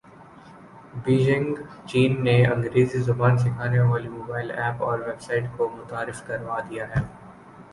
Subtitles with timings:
[1.03, 1.49] Beijing
[1.89, 6.85] چین نے انگریزی زبان سکھانے والی موبائل ایپ اور ویب سایٹ کو متعارف کروا دیا
[6.93, 7.01] ہے